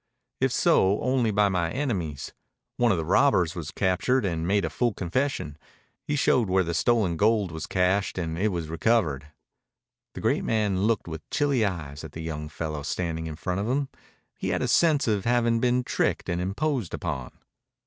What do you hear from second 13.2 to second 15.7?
in front of him. He had a sense of having